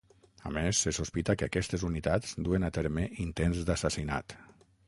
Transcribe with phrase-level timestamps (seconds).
[0.51, 4.39] A més, se sospita que aquestes unitats duen a terme intents d'assassinat.